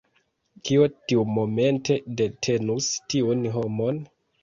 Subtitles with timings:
[0.69, 4.05] Kio tiumomente detenus tiun homon?